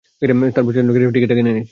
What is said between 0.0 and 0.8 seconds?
তারপর